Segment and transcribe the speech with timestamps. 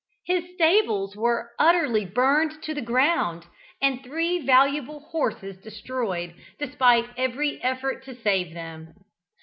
[0.25, 3.45] His stables were utterly burned to the ground,
[3.83, 8.95] and three valuable horses destroyed, despite every effort to save them.